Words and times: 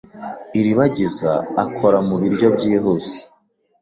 Iribagiza 0.59 1.31
akora 1.63 1.97
mubiryo 2.07 2.47
byihuse. 2.55 3.17